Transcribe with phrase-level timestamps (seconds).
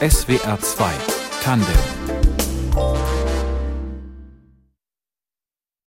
[0.00, 0.90] SWR 2
[1.42, 2.11] Tandem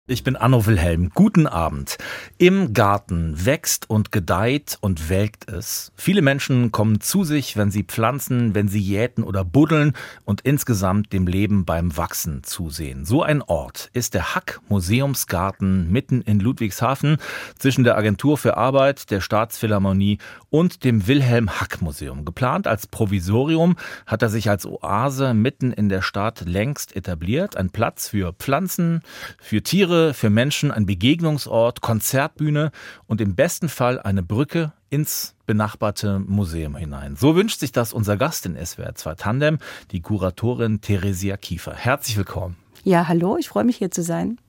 [0.06, 1.12] Ich bin Anno Wilhelm.
[1.14, 1.98] Guten Abend.
[2.38, 5.94] Im Garten wächst und gedeiht und welkt es.
[5.96, 9.94] Viele Menschen kommen zu sich, wenn sie pflanzen, wenn sie jäten oder buddeln
[10.26, 13.06] und insgesamt dem Leben beim Wachsen zusehen.
[13.06, 17.16] So ein Ort ist der Hack Museumsgarten mitten in Ludwigshafen
[17.58, 20.18] zwischen der Agentur für Arbeit, der Staatsphilharmonie
[20.50, 22.26] und dem Wilhelm Hack Museum.
[22.26, 27.56] Geplant als Provisorium hat er sich als Oase mitten in der Stadt längst etabliert.
[27.56, 29.00] Ein Platz für Pflanzen,
[29.40, 32.72] für Tiere, Tiere, für Menschen ein Begegnungsort, Konzertbühne
[33.06, 37.16] und im besten Fall eine Brücke ins benachbarte Museum hinein.
[37.16, 39.60] So wünscht sich das unser Gast in SWR 2 Tandem,
[39.92, 41.76] die Kuratorin Theresia Kiefer.
[41.76, 42.56] Herzlich willkommen.
[42.84, 44.40] Ja, hallo, ich freue mich hier zu sein.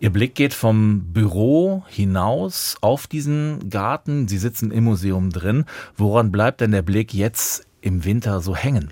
[0.00, 4.26] Ihr Blick geht vom Büro hinaus auf diesen Garten.
[4.26, 5.66] Sie sitzen im Museum drin.
[5.96, 8.90] Woran bleibt denn der Blick jetzt im Winter so hängen?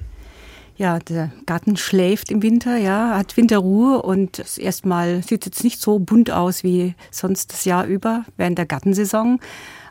[0.79, 5.99] Ja, der Garten schläft im Winter, ja, hat Winterruhe und erstmal sieht jetzt nicht so
[5.99, 9.41] bunt aus wie sonst das Jahr über während der Gartensaison.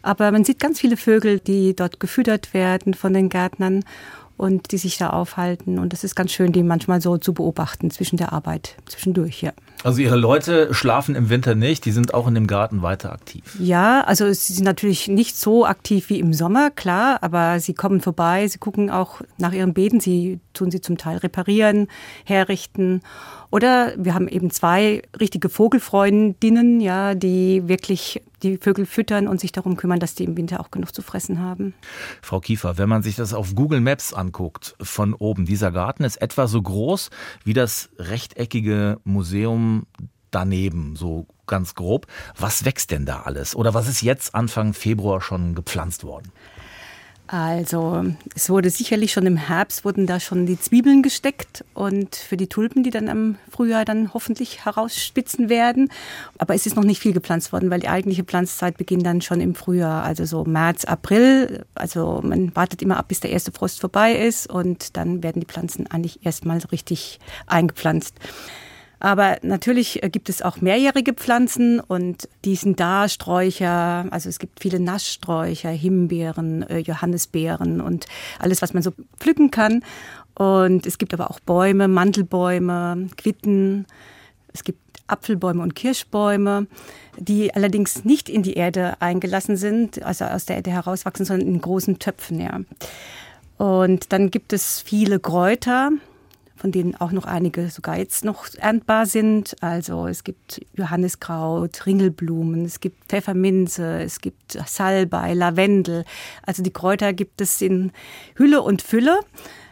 [0.03, 3.83] Aber man sieht ganz viele Vögel, die dort gefüttert werden von den Gärtnern
[4.37, 5.79] und die sich da aufhalten.
[5.79, 9.53] Und das ist ganz schön, die manchmal so zu beobachten zwischen der Arbeit, zwischendurch, ja.
[9.83, 13.43] Also Ihre Leute schlafen im Winter nicht, die sind auch in dem Garten weiter aktiv.
[13.59, 18.01] Ja, also sie sind natürlich nicht so aktiv wie im Sommer, klar, aber sie kommen
[18.01, 21.87] vorbei, sie gucken auch nach ihren Beeten, sie tun sie zum Teil reparieren,
[22.23, 23.01] herrichten.
[23.51, 29.51] Oder wir haben eben zwei richtige Vogelfreundinnen, ja, die wirklich die Vögel füttern und sich
[29.51, 31.73] darum kümmern, dass die im Winter auch genug zu fressen haben.
[32.21, 36.17] Frau Kiefer, wenn man sich das auf Google Maps anguckt, von oben, dieser Garten ist
[36.17, 37.09] etwa so groß
[37.43, 39.85] wie das rechteckige Museum
[40.31, 42.07] daneben, so ganz grob.
[42.37, 43.55] Was wächst denn da alles?
[43.55, 46.31] Oder was ist jetzt Anfang Februar schon gepflanzt worden?
[47.27, 52.37] Also es wurde sicherlich schon im Herbst wurden da schon die Zwiebeln gesteckt und für
[52.37, 55.89] die Tulpen, die dann im Frühjahr dann hoffentlich herausspitzen werden.
[56.37, 59.41] Aber es ist noch nicht viel gepflanzt worden, weil die eigentliche Pflanzzeit beginnt dann schon
[59.41, 61.65] im Frühjahr, also so März, April.
[61.73, 65.47] Also man wartet immer ab, bis der erste Frost vorbei ist und dann werden die
[65.47, 68.13] Pflanzen eigentlich erstmal so richtig eingepflanzt.
[68.99, 74.39] Aber natürlich äh, gibt es auch mehrjährige Pflanzen und die sind da, Sträucher, also es
[74.39, 78.05] gibt viele Nasssträucher, Himbeeren, äh, Johannisbeeren und
[78.39, 79.83] alles, was man so pflücken kann.
[80.35, 83.85] Und es gibt aber auch Bäume, Mandelbäume, Quitten,
[84.53, 86.67] es gibt Apfelbäume und Kirschbäume,
[87.17, 91.61] die allerdings nicht in die Erde eingelassen sind, also aus der Erde herauswachsen, sondern in
[91.61, 92.59] großen Töpfen, ja.
[93.57, 95.91] Und dann gibt es viele Kräuter,
[96.55, 99.55] von denen auch noch einige sogar jetzt noch erntbar sind.
[99.61, 106.05] Also es gibt Johanniskraut, Ringelblumen, es gibt Pfefferminze, es gibt Salbei, Lavendel.
[106.43, 107.91] Also die Kräuter gibt es in
[108.35, 109.19] Hülle und Fülle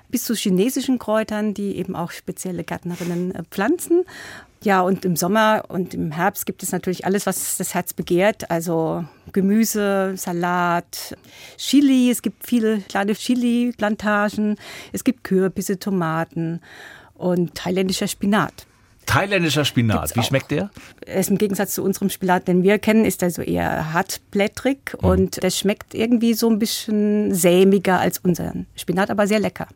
[0.09, 4.03] bis zu chinesischen Kräutern, die eben auch spezielle Gärtnerinnen äh, pflanzen.
[4.63, 8.49] Ja, und im Sommer und im Herbst gibt es natürlich alles, was das Herz begehrt.
[8.49, 9.03] Also
[9.33, 11.17] Gemüse, Salat,
[11.57, 12.09] Chili.
[12.09, 14.55] Es gibt viele kleine Chili-Plantagen.
[14.93, 16.61] Es gibt Kürbisse, Tomaten
[17.13, 18.65] und thailändischer Spinat.
[19.05, 20.69] Thailändischer Spinat, wie schmeckt der?
[21.05, 25.07] ist im Gegensatz zu unserem Spinat, den wir kennen, ist er so eher hartblättrig mhm.
[25.07, 29.67] und der schmeckt irgendwie so ein bisschen sämiger als unser Spinat, aber sehr lecker.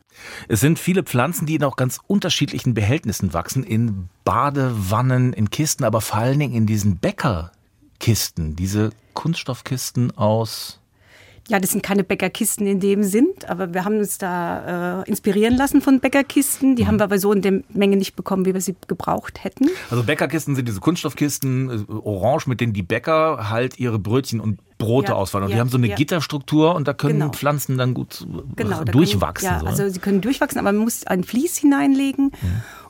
[0.47, 5.83] Es sind viele Pflanzen, die in auch ganz unterschiedlichen Behältnissen wachsen, in Badewannen, in Kisten,
[5.83, 10.79] aber vor allen Dingen in diesen Bäckerkisten, diese Kunststoffkisten aus
[11.47, 15.55] ja, das sind keine Bäckerkisten in dem Sinn, aber wir haben uns da äh, inspirieren
[15.55, 16.75] lassen von Bäckerkisten.
[16.75, 16.87] Die mhm.
[16.87, 19.69] haben wir aber so in der Menge nicht bekommen, wie wir sie gebraucht hätten.
[19.89, 24.59] Also Bäckerkisten sind diese Kunststoffkisten, äh, orange, mit denen die Bäcker halt ihre Brötchen und
[24.77, 25.45] Brote ja, ausfallen.
[25.45, 25.95] Und ja, die haben so eine ja.
[25.95, 27.31] Gitterstruktur und da können genau.
[27.31, 29.49] Pflanzen dann gut genau, durchwachsen.
[29.49, 29.83] Können, ja, so.
[29.83, 32.31] also sie können durchwachsen, aber man muss ein Vlies hineinlegen.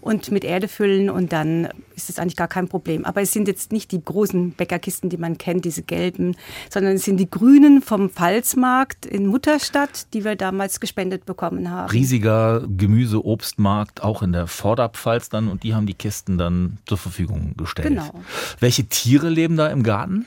[0.07, 3.03] Und mit Erde füllen und dann ist es eigentlich gar kein Problem.
[3.03, 6.37] Aber es sind jetzt nicht die großen Bäckerkisten, die man kennt, diese gelben,
[6.69, 11.91] sondern es sind die grünen vom Pfalzmarkt in Mutterstadt, die wir damals gespendet bekommen haben.
[11.91, 17.55] Riesiger Gemüse-Obstmarkt, auch in der Vorderpfalz dann und die haben die Kisten dann zur Verfügung
[17.57, 17.89] gestellt.
[17.89, 18.09] Genau.
[18.61, 20.25] Welche Tiere leben da im Garten?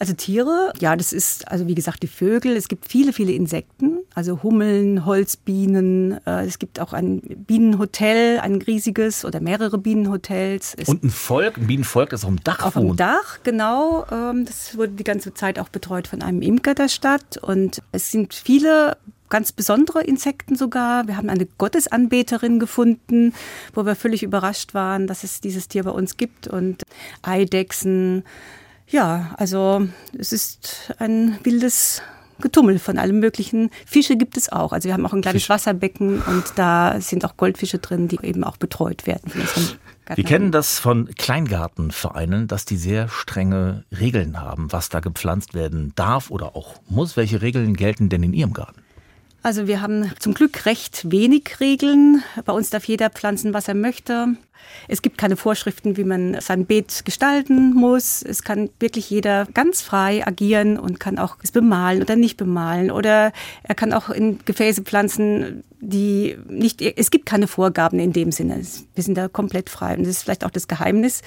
[0.00, 2.56] Also Tiere, ja, das ist also wie gesagt die Vögel.
[2.56, 6.20] Es gibt viele, viele Insekten, also Hummeln, Holzbienen.
[6.24, 10.74] Äh, es gibt auch ein Bienenhotel, ein riesiges oder mehrere Bienenhotels.
[10.78, 12.90] Es Und ein Volk, ein Bienenvolk, das auf dem Dach auf wohnt.
[12.90, 14.06] Auf dem Dach, genau.
[14.12, 17.36] Ähm, das wurde die ganze Zeit auch betreut von einem Imker der Stadt.
[17.38, 18.96] Und es sind viele
[19.28, 21.06] ganz besondere Insekten sogar.
[21.06, 23.34] Wir haben eine Gottesanbeterin gefunden,
[23.74, 26.46] wo wir völlig überrascht waren, dass es dieses Tier bei uns gibt.
[26.46, 26.82] Und
[27.22, 28.24] Eidechsen,
[28.88, 29.86] ja, also
[30.16, 32.02] es ist ein wildes
[32.40, 33.70] Getummel von allem möglichen.
[33.84, 34.72] Fische gibt es auch.
[34.72, 35.50] Also wir haben auch ein kleines Fisch.
[35.50, 39.32] Wasserbecken und da sind auch Goldfische drin, die eben auch betreut werden
[40.14, 45.92] wir kennen das von Kleingartenvereinen, dass die sehr strenge Regeln haben, was da gepflanzt werden
[45.96, 47.16] darf oder auch muss.
[47.16, 48.80] Welche Regeln gelten denn in Ihrem Garten?
[49.42, 52.22] Also wir haben zum Glück recht wenig Regeln.
[52.44, 54.36] Bei uns darf jeder pflanzen, was er möchte.
[54.88, 58.22] Es gibt keine Vorschriften, wie man sein Beet gestalten muss.
[58.22, 62.90] Es kann wirklich jeder ganz frei agieren und kann auch es bemalen oder nicht bemalen.
[62.90, 63.32] Oder
[63.62, 68.62] er kann auch in Gefäße pflanzen, die nicht, es gibt keine Vorgaben in dem Sinne.
[68.94, 69.94] Wir sind da komplett frei.
[69.96, 71.22] Und das ist vielleicht auch das Geheimnis,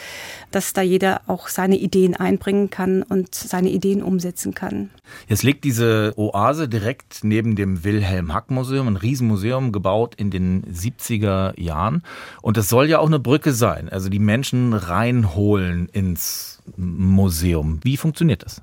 [0.52, 4.90] dass da jeder auch seine Ideen einbringen kann und seine Ideen umsetzen kann.
[5.28, 10.64] Jetzt liegt diese Oase direkt neben dem Wilhelm Hack Museum, ein Riesenmuseum gebaut in den
[10.66, 12.04] 70er Jahren.
[12.42, 17.80] Und das soll ja auch eine Brücke sein, also die Menschen reinholen ins Museum.
[17.84, 18.62] Wie funktioniert das?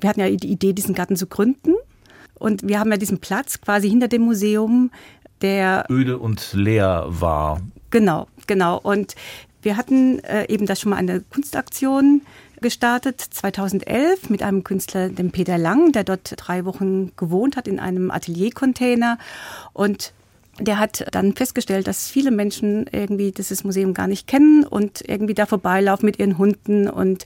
[0.00, 1.74] Wir hatten ja die Idee, diesen Garten zu gründen.
[2.38, 4.90] Und wir haben ja diesen Platz quasi hinter dem Museum,
[5.42, 7.60] der öde und leer war.
[7.90, 8.78] Genau, genau.
[8.78, 9.14] Und
[9.62, 12.22] wir hatten äh, eben da schon mal eine Kunstaktion
[12.60, 17.78] gestartet 2011 mit einem Künstler, dem Peter Lang, der dort drei Wochen gewohnt hat in
[17.78, 19.18] einem Ateliercontainer
[19.72, 20.12] und
[20.60, 25.34] der hat dann festgestellt, dass viele Menschen irgendwie dieses Museum gar nicht kennen und irgendwie
[25.34, 26.88] da vorbeilaufen mit ihren Hunden.
[26.88, 27.24] Und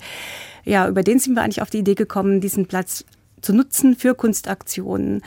[0.65, 3.05] ja, über den sind wir eigentlich auf die Idee gekommen, diesen Platz
[3.41, 5.23] zu nutzen für Kunstaktionen.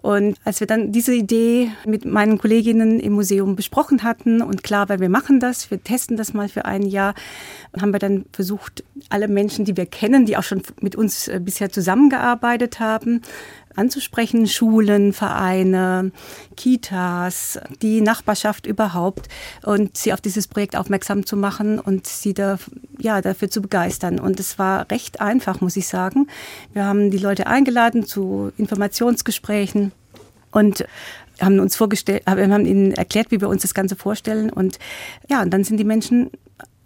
[0.00, 4.88] Und als wir dann diese Idee mit meinen Kolleginnen im Museum besprochen hatten und klar,
[4.88, 7.14] weil wir machen das, wir testen das mal für ein Jahr,
[7.80, 11.40] haben wir dann versucht, alle Menschen, die wir kennen, die auch schon mit uns äh,
[11.42, 13.22] bisher zusammengearbeitet haben,
[13.78, 16.12] anzusprechen, Schulen, Vereine,
[16.56, 19.28] Kitas, die Nachbarschaft überhaupt
[19.64, 22.58] und sie auf dieses Projekt aufmerksam zu machen und sie da,
[22.98, 24.20] ja, dafür zu begeistern.
[24.20, 26.26] Und es war recht einfach, muss ich sagen.
[26.72, 29.92] Wir haben die Leute eingeladen zu Informationsgesprächen
[30.50, 30.84] und
[31.40, 34.78] haben uns vorgestellt, haben ihnen erklärt, wie wir uns das Ganze vorstellen und
[35.28, 36.30] ja, und dann sind die Menschen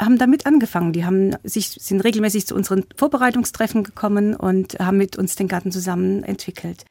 [0.04, 0.92] haben damit angefangen.
[0.92, 5.72] Die haben sich, sind regelmäßig zu unseren Vorbereitungstreffen gekommen und haben mit uns den Garten
[5.72, 6.84] zusammen entwickelt.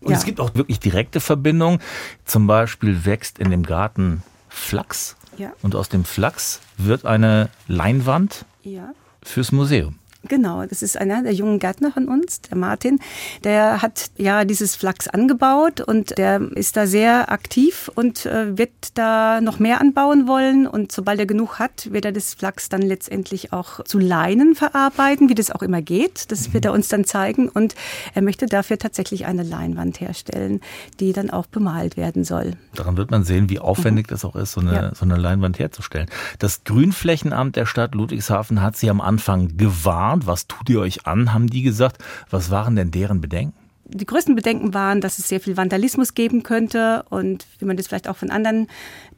[0.00, 0.16] Und ja.
[0.16, 1.80] es gibt auch wirklich direkte Verbindungen.
[2.24, 5.16] Zum Beispiel wächst in dem Garten Flachs.
[5.36, 5.52] Ja.
[5.62, 8.92] Und aus dem Flachs wird eine Leinwand ja.
[9.22, 9.98] fürs Museum.
[10.28, 12.98] Genau, das ist einer der jungen Gärtner von uns, der Martin.
[13.44, 18.70] Der hat ja dieses Flachs angebaut und der ist da sehr aktiv und äh, wird
[18.94, 20.66] da noch mehr anbauen wollen.
[20.66, 25.28] Und sobald er genug hat, wird er das Flachs dann letztendlich auch zu Leinen verarbeiten,
[25.28, 26.30] wie das auch immer geht.
[26.30, 27.48] Das wird er uns dann zeigen.
[27.48, 27.74] Und
[28.14, 30.60] er möchte dafür tatsächlich eine Leinwand herstellen,
[31.00, 32.54] die dann auch bemalt werden soll.
[32.74, 34.10] Daran wird man sehen, wie aufwendig mhm.
[34.10, 34.94] das auch ist, so eine, ja.
[34.94, 36.08] so eine Leinwand herzustellen.
[36.38, 40.26] Das Grünflächenamt der Stadt Ludwigshafen hat sie am Anfang gewarnt geplant?
[40.26, 42.02] Was tut ihr euch an, haben die gesagt.
[42.30, 43.54] Was waren denn deren Bedenken?
[43.88, 47.86] Die größten Bedenken waren, dass es sehr viel Vandalismus geben könnte und wie man das
[47.86, 48.66] vielleicht auch von anderen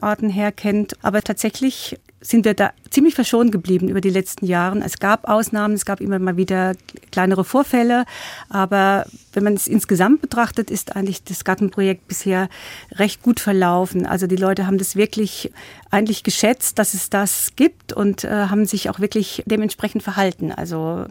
[0.02, 1.02] Orten her kennt.
[1.02, 4.81] Aber tatsächlich sind wir da ziemlich verschont geblieben über die letzten Jahre.
[4.81, 6.75] Es gab Ausnahmen, es gab immer mal wieder
[7.12, 8.05] kleinere Vorfälle,
[8.49, 12.49] aber wenn man es insgesamt betrachtet, ist eigentlich das Gartenprojekt bisher
[12.93, 14.05] recht gut verlaufen.
[14.05, 15.53] Also die Leute haben das wirklich
[15.91, 20.50] eigentlich geschätzt, dass es das gibt und äh, haben sich auch wirklich dementsprechend verhalten.
[20.50, 21.05] Also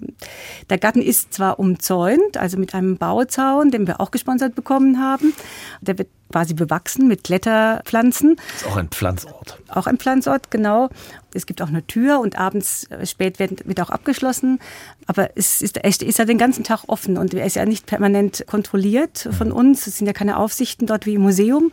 [0.69, 5.33] der Garten ist zwar umzäunt, also mit einem Bauzaun, den wir auch gesponsert bekommen haben.
[5.81, 8.35] Der wird quasi bewachsen mit Kletterpflanzen.
[8.35, 9.59] Das ist auch ein Pflanzort.
[9.69, 10.90] Auch ein Pflanzort, genau.
[11.33, 14.59] Es gibt auch eine Tür und abends äh, spät wird, wird auch abgeschlossen.
[15.06, 17.85] Aber es ist, es ist ja den ganzen Tag offen und er ist ja nicht
[17.85, 19.87] permanent kontrolliert von uns.
[19.87, 21.71] Es sind ja keine Aufsichten dort wie im Museum.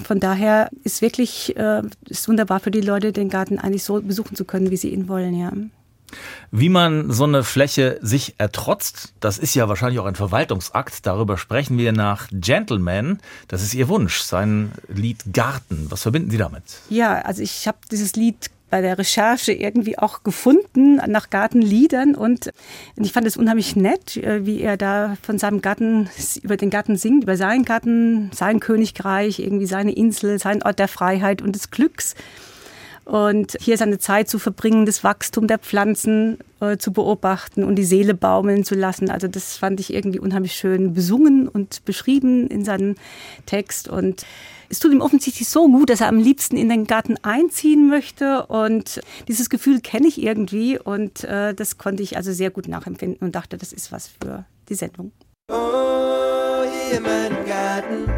[0.00, 4.36] Von daher ist wirklich äh, ist wunderbar für die Leute, den Garten eigentlich so besuchen
[4.36, 5.52] zu können, wie sie ihn wollen, ja.
[6.50, 11.06] Wie man so eine Fläche sich ertrotzt, das ist ja wahrscheinlich auch ein Verwaltungsakt.
[11.06, 13.20] Darüber sprechen wir nach Gentleman.
[13.48, 15.86] Das ist Ihr Wunsch, sein Lied Garten.
[15.90, 16.62] Was verbinden Sie damit?
[16.90, 22.50] Ja, also ich habe dieses Lied bei der Recherche irgendwie auch gefunden nach Gartenliedern und
[22.96, 26.10] ich fand es unheimlich nett, äh, wie er da von seinem Garten
[26.42, 30.88] über den Garten singt, über seinen Garten, sein Königreich, irgendwie seine Insel, sein Ort der
[30.88, 32.16] Freiheit und des Glücks
[33.04, 37.84] und hier seine Zeit zu verbringen, das Wachstum der Pflanzen äh, zu beobachten und die
[37.84, 39.10] Seele baumeln zu lassen.
[39.10, 42.96] Also das fand ich irgendwie unheimlich schön besungen und beschrieben in seinem
[43.46, 44.24] Text und
[44.70, 48.46] es tut ihm offensichtlich so gut, dass er am liebsten in den Garten einziehen möchte
[48.46, 53.24] und dieses Gefühl kenne ich irgendwie und äh, das konnte ich also sehr gut nachempfinden
[53.24, 55.12] und dachte, das ist was für die Sendung.
[55.50, 58.10] Oh, hier in meinem Garten.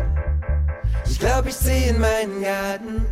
[1.09, 3.05] Ich glaube, ich sehe in meinen Garten.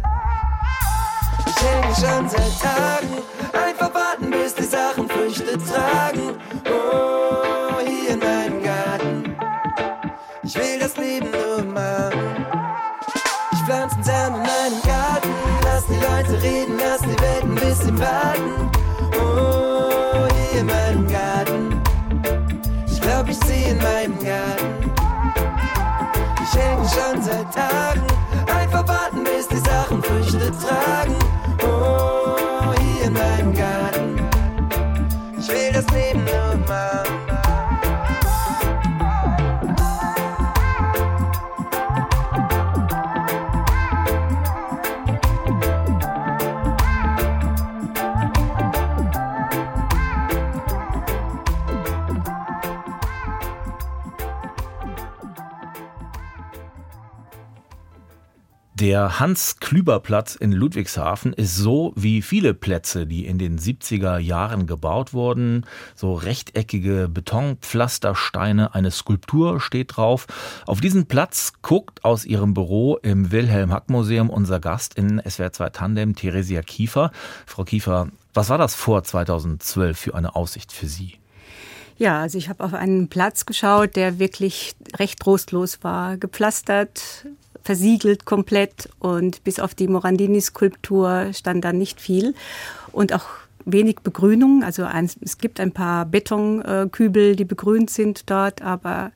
[1.65, 3.23] Hänge schon seit Tagen.
[3.53, 6.37] Einfach warten, bis die Sachen Früchte tragen.
[6.69, 7.44] Oh,
[58.95, 65.13] Der Hans-Klüber-Platz in Ludwigshafen ist so wie viele Plätze, die in den 70er Jahren gebaut
[65.13, 65.67] wurden.
[65.97, 70.29] So rechteckige Betonpflastersteine, eine Skulptur steht drauf.
[70.65, 76.15] Auf diesen Platz guckt aus ihrem Büro im Wilhelm-Hack-Museum unser Gast in SWR 2 Tandem,
[76.15, 77.11] Theresia Kiefer.
[77.47, 81.19] Frau Kiefer, was war das vor 2012 für eine Aussicht für Sie?
[81.97, 87.27] Ja, also ich habe auf einen Platz geschaut, der wirklich recht trostlos war, gepflastert,
[87.65, 92.35] versiegelt komplett und bis auf die Morandini-Skulptur stand da nicht viel
[92.93, 93.25] und auch
[93.65, 94.63] wenig Begrünung.
[94.63, 99.13] Also ein, es gibt ein paar Betonkübel, die begrünt sind dort, aber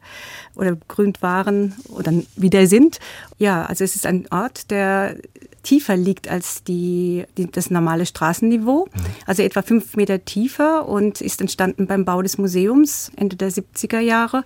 [0.54, 2.98] oder begrünt waren oder wieder sind.
[3.36, 5.16] Ja, also es ist ein Ort, der
[5.62, 9.00] tiefer liegt als die, die, das normale Straßenniveau, mhm.
[9.26, 14.00] also etwa fünf Meter tiefer und ist entstanden beim Bau des Museums Ende der 70er
[14.00, 14.44] Jahre.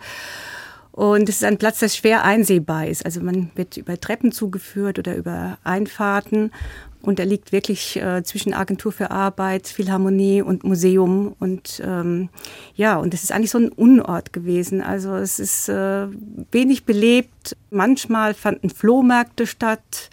[0.93, 3.05] Und es ist ein Platz, der schwer einsehbar ist.
[3.05, 6.53] Also man wird über Treppen zugeführt oder über Einfahrten.
[7.01, 11.35] Und er liegt wirklich äh, zwischen Agentur für Arbeit, Philharmonie und Museum.
[11.41, 12.29] Und ähm,
[12.77, 14.83] ja, und es ist eigentlich so ein Unort gewesen.
[14.83, 16.07] Also es ist äh,
[16.53, 17.57] wenig belebt.
[17.71, 20.11] Manchmal fanden Flohmärkte statt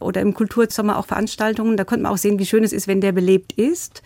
[0.00, 1.76] oder im Kultursommer auch Veranstaltungen.
[1.76, 4.02] Da konnte man auch sehen, wie schön es ist, wenn der belebt ist.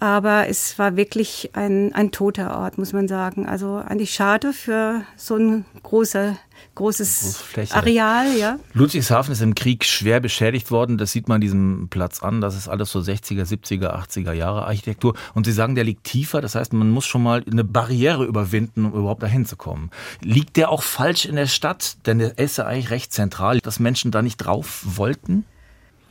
[0.00, 3.46] Aber es war wirklich ein, ein toter Ort, muss man sagen.
[3.46, 6.36] Also eigentlich schade für so ein großer,
[6.76, 8.36] großes Areal.
[8.38, 8.60] Ja.
[8.74, 10.98] Ludwigshafen ist im Krieg schwer beschädigt worden.
[10.98, 12.40] Das sieht man diesem Platz an.
[12.40, 15.14] Das ist alles so 60er, 70er, 80er Jahre Architektur.
[15.34, 16.40] Und Sie sagen, der liegt tiefer.
[16.40, 19.90] Das heißt, man muss schon mal eine Barriere überwinden, um überhaupt dahin zu kommen.
[20.20, 21.96] Liegt der auch falsch in der Stadt?
[22.06, 25.44] Denn der ist ja eigentlich recht zentral, dass Menschen da nicht drauf wollten?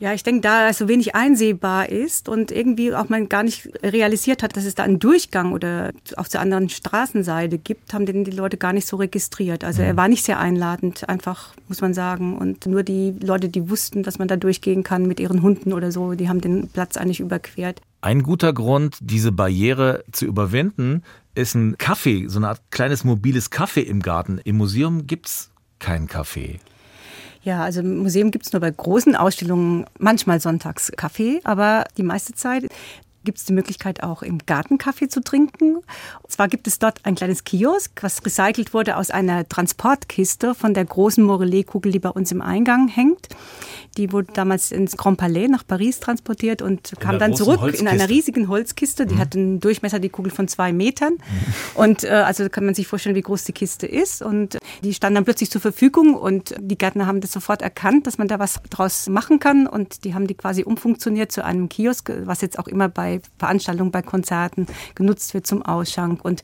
[0.00, 3.68] Ja, ich denke, da es so wenig einsehbar ist und irgendwie auch man gar nicht
[3.82, 8.22] realisiert hat, dass es da einen Durchgang oder auf der anderen Straßenseite gibt, haben den
[8.22, 9.64] die Leute gar nicht so registriert.
[9.64, 9.96] Also er mhm.
[9.96, 12.38] war nicht sehr einladend, einfach, muss man sagen.
[12.38, 15.90] Und nur die Leute, die wussten, dass man da durchgehen kann mit ihren Hunden oder
[15.90, 17.80] so, die haben den Platz eigentlich überquert.
[18.00, 21.02] Ein guter Grund, diese Barriere zu überwinden,
[21.34, 24.38] ist ein Kaffee, so eine Art kleines mobiles Kaffee im Garten.
[24.44, 25.50] Im Museum gibt's
[25.80, 26.60] kein Kaffee.
[27.48, 32.02] Ja, also im Museum gibt es nur bei großen Ausstellungen manchmal sonntags Kaffee, aber die
[32.02, 32.66] meiste Zeit
[33.28, 35.76] gibt es die Möglichkeit auch im Garten Kaffee zu trinken.
[35.76, 40.72] Und zwar gibt es dort ein kleines Kiosk, was recycelt wurde aus einer Transportkiste von
[40.72, 43.28] der großen Morellet-Kugel, die bei uns im Eingang hängt.
[43.98, 47.84] Die wurde damals ins Grand Palais nach Paris transportiert und in kam dann zurück Holzkiste.
[47.84, 49.04] in einer riesigen Holzkiste.
[49.04, 49.18] Die mhm.
[49.18, 51.14] hat einen Durchmesser, die Kugel von zwei Metern.
[51.14, 51.20] Mhm.
[51.74, 54.22] Und äh, also kann man sich vorstellen, wie groß die Kiste ist.
[54.22, 58.16] Und die stand dann plötzlich zur Verfügung und die Gärtner haben das sofort erkannt, dass
[58.16, 59.66] man da was draus machen kann.
[59.66, 63.90] Und die haben die quasi umfunktioniert zu einem Kiosk, was jetzt auch immer bei Veranstaltungen,
[63.90, 66.24] bei Konzerten genutzt wird zum Ausschank.
[66.24, 66.42] Und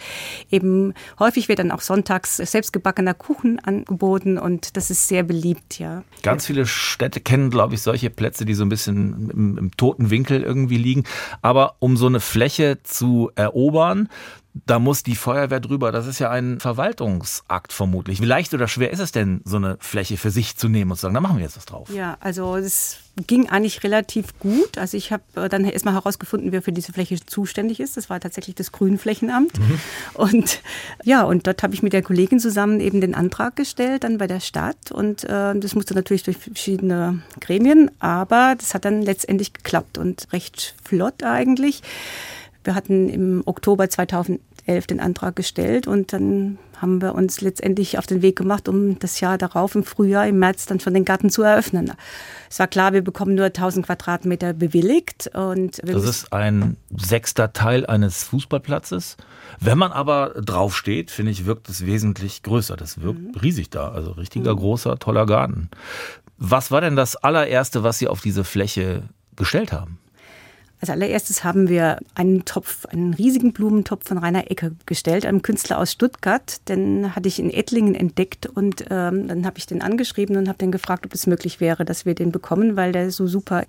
[0.51, 6.03] eben häufig wird dann auch sonntags selbstgebackener Kuchen angeboten und das ist sehr beliebt, ja.
[6.23, 10.11] Ganz viele Städte kennen, glaube ich, solche Plätze, die so ein bisschen im, im toten
[10.11, 11.05] Winkel irgendwie liegen.
[11.43, 14.09] Aber um so eine Fläche zu erobern,
[14.55, 15.91] da muss die Feuerwehr drüber.
[15.91, 18.23] Das ist ja ein Verwaltungsakt vermutlich.
[18.23, 20.97] Wie leicht oder schwer ist es denn, so eine Fläche für sich zu nehmen und
[20.97, 21.91] zu sagen, da machen wir jetzt was drauf?
[21.91, 24.79] Ja, also es ging eigentlich relativ gut.
[24.79, 27.97] Also ich habe äh, dann erstmal herausgefunden, wer für diese Fläche zuständig ist.
[27.97, 29.59] Das war tatsächlich das Grünflächenamt.
[29.59, 29.81] Mhm.
[30.15, 30.61] Und
[31.03, 34.29] ja, und dort habe ich mit der Kollegin zusammen eben den Antrag gestellt, dann bei
[34.29, 34.93] der Stadt.
[34.93, 40.29] Und äh, das musste natürlich durch verschiedene Gremien, aber das hat dann letztendlich geklappt und
[40.33, 41.83] recht flott eigentlich.
[42.65, 48.07] Wir hatten im Oktober 2011 den Antrag gestellt und dann haben wir uns letztendlich auf
[48.07, 51.31] den Weg gemacht, um das Jahr darauf im Frühjahr, im März dann schon den Garten
[51.31, 51.93] zu eröffnen.
[52.51, 55.31] Es war klar, wir bekommen nur 1000 Quadratmeter bewilligt.
[55.35, 59.17] Und das ist ein sechster Teil eines Fußballplatzes.
[59.61, 62.77] Wenn man aber draufsteht, finde ich, wirkt es wesentlich größer.
[62.77, 63.41] Das wirkt mhm.
[63.41, 63.91] riesig da.
[63.91, 64.59] Also richtiger, mhm.
[64.59, 65.71] großer, toller Garten.
[66.39, 69.05] Was war denn das allererste, was Sie auf diese Fläche
[69.37, 69.99] gestellt haben?
[70.85, 75.79] Als allererstes haben wir einen Topf, einen riesigen Blumentopf von Rainer Ecke gestellt, einem Künstler
[75.79, 76.69] aus Stuttgart.
[76.69, 80.59] Den hatte ich in Ettlingen entdeckt und ähm, dann habe ich den angeschrieben und habe
[80.59, 83.63] den gefragt, ob es möglich wäre, dass wir den bekommen, weil der so super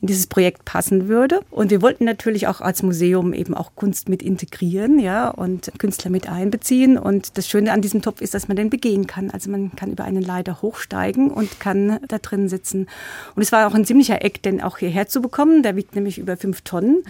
[0.00, 1.40] in dieses Projekt passen würde.
[1.50, 6.10] Und wir wollten natürlich auch als Museum eben auch Kunst mit integrieren, ja, und Künstler
[6.10, 6.96] mit einbeziehen.
[6.96, 9.30] Und das Schöne an diesem Topf ist, dass man den begehen kann.
[9.30, 12.86] Also man kann über einen Leiter hochsteigen und kann da drin sitzen.
[13.34, 15.62] Und es war auch ein ziemlicher Eck, den auch hierher zu bekommen.
[15.62, 17.04] Der wiegt nämlich über fünf Tonnen.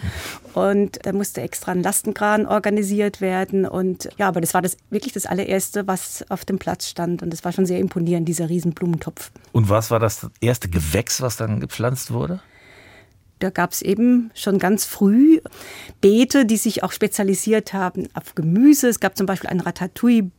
[0.53, 3.65] Und da musste extra ein Lastenkran organisiert werden.
[3.65, 7.23] Und ja, aber das war das wirklich das allererste, was auf dem Platz stand.
[7.23, 9.31] Und das war schon sehr imponierend, dieser riesen Blumentopf.
[9.51, 12.41] Und was war das erste Gewächs, was dann gepflanzt wurde?
[13.39, 15.41] Da gab es eben schon ganz früh
[15.99, 18.87] Beete, die sich auch spezialisiert haben auf Gemüse.
[18.87, 20.31] Es gab zum Beispiel ein Ratatouille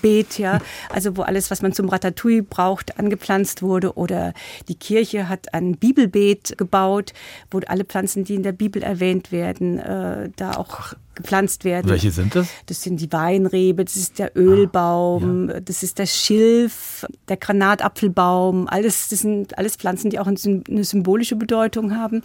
[0.00, 3.96] Beet, ja, also wo alles, was man zum Ratatouille braucht, angepflanzt wurde.
[3.96, 4.32] Oder
[4.68, 7.12] die Kirche hat ein Bibelbeet gebaut,
[7.50, 11.90] wo alle Pflanzen, die in der Bibel erwähnt werden, äh, da auch gepflanzt werden.
[11.90, 12.46] Welche sind das?
[12.66, 15.60] Das sind die Weinrebe, das ist der Ölbaum, ah, ja.
[15.60, 18.68] das ist der Schilf, der Granatapfelbaum.
[18.68, 22.22] Alles, das sind alles Pflanzen, die auch eine symbolische Bedeutung haben,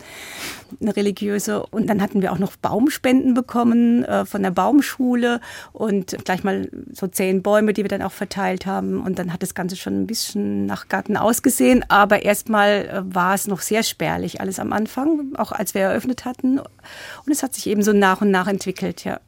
[0.80, 1.66] eine religiöse.
[1.68, 5.40] Und dann hatten wir auch noch Baumspenden bekommen äh, von der Baumschule
[5.72, 9.02] und gleich mal so zehn Bäume, die wir dann auch verteilt haben.
[9.02, 11.86] Und dann hat das Ganze schon ein bisschen nach Garten ausgesehen.
[11.88, 16.26] Aber erstmal äh, war es noch sehr spärlich alles am Anfang, auch als wir eröffnet
[16.26, 16.60] hatten.
[16.60, 19.20] Und es hat sich eben so nach und nach entwickelt entwickelt, ja.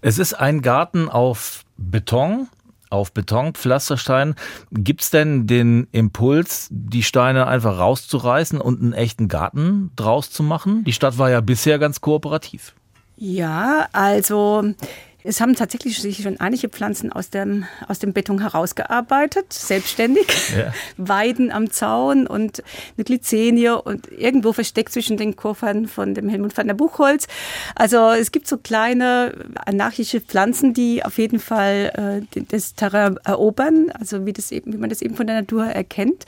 [0.00, 2.48] Es ist ein Garten auf Beton,
[2.88, 4.34] auf Betonpflasterstein.
[4.72, 10.42] Gibt es denn den Impuls, die Steine einfach rauszureißen und einen echten Garten draus zu
[10.42, 10.84] machen?
[10.84, 12.74] Die Stadt war ja bisher ganz kooperativ.
[13.16, 14.74] Ja, also
[15.22, 20.26] es haben tatsächlich sich schon einige Pflanzen aus dem, aus dem Beton herausgearbeitet, selbstständig.
[20.56, 20.72] Ja.
[20.96, 22.62] Weiden am Zaun und
[22.96, 27.28] eine Glycenie und irgendwo versteckt zwischen den Koffern von dem Helmut van der Buchholz.
[27.74, 29.34] Also es gibt so kleine
[29.66, 34.78] anarchische Pflanzen, die auf jeden Fall äh, das Terrain erobern, also wie, das eben, wie
[34.78, 36.24] man das eben von der Natur erkennt.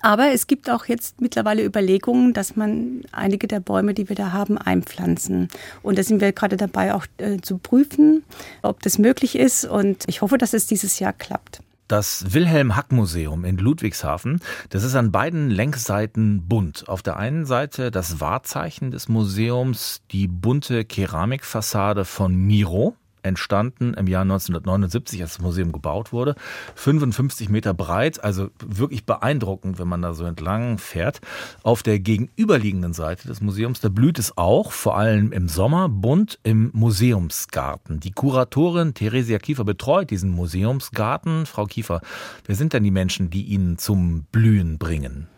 [0.00, 4.32] Aber es gibt auch jetzt mittlerweile Überlegungen, dass man einige der Bäume, die wir da
[4.32, 5.48] haben, einpflanzen.
[5.82, 8.24] Und da sind wir gerade dabei auch äh, zu prüfen
[8.62, 9.64] ob das möglich ist.
[9.64, 11.60] Und ich hoffe, dass es dieses Jahr klappt.
[11.88, 16.88] Das Wilhelm Hack Museum in Ludwigshafen, das ist an beiden Längsseiten bunt.
[16.88, 24.06] Auf der einen Seite das Wahrzeichen des Museums, die bunte Keramikfassade von Miro entstanden im
[24.06, 26.34] Jahr 1979, als das Museum gebaut wurde.
[26.74, 31.20] 55 Meter breit, also wirklich beeindruckend, wenn man da so entlang fährt.
[31.62, 36.38] Auf der gegenüberliegenden Seite des Museums, da blüht es auch, vor allem im Sommer, bunt
[36.42, 38.00] im Museumsgarten.
[38.00, 41.46] Die Kuratorin Theresia Kiefer betreut diesen Museumsgarten.
[41.46, 42.00] Frau Kiefer,
[42.46, 45.28] wer sind denn die Menschen, die ihn zum Blühen bringen?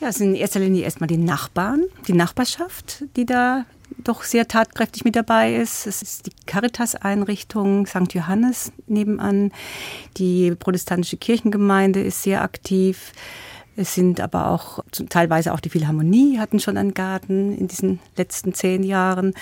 [0.00, 3.64] Ja, es sind in erster Linie erstmal die Nachbarn, die Nachbarschaft, die da
[3.96, 5.86] doch sehr tatkräftig mit dabei ist.
[5.86, 8.14] Es ist die Caritas-Einrichtung St.
[8.14, 9.52] Johannes nebenan.
[10.16, 13.12] Die protestantische Kirchengemeinde ist sehr aktiv.
[13.78, 18.52] Es sind aber auch teilweise auch die Philharmonie hatten schon einen Garten in diesen letzten
[18.52, 19.34] zehn Jahren.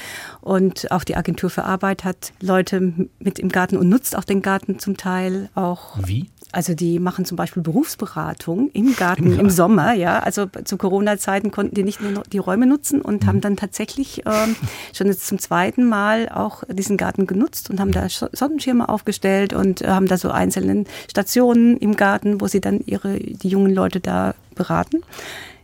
[0.43, 4.43] Und auch die Agentur für Arbeit hat Leute mit im Garten und nutzt auch den
[4.43, 5.97] Garten zum Teil auch.
[6.05, 6.29] Wie?
[6.57, 9.41] Also die machen zum Beispiel Berufsberatung im Garten ja.
[9.41, 10.21] im Sommer, ja.
[10.21, 13.27] Also zu Corona-Zeiten konnten die nicht nur die Räume nutzen und mhm.
[13.27, 14.57] haben dann tatsächlich ähm,
[14.95, 19.83] schon jetzt zum zweiten Mal auch diesen Garten genutzt und haben da Sonnenschirme aufgestellt und
[19.83, 24.01] äh, haben da so einzelne Stationen im Garten, wo sie dann ihre die jungen Leute
[24.01, 25.03] da beraten.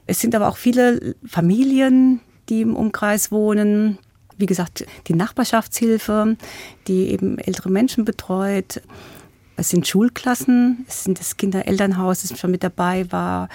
[0.06, 3.96] Es sind aber auch viele Familien, die im Umkreis wohnen.
[4.36, 6.36] Wie gesagt, die Nachbarschaftshilfe,
[6.86, 8.82] die eben ältere Menschen betreut.
[9.56, 13.48] Es sind Schulklassen, es sind das Kinderelternhaus, das schon mit dabei war.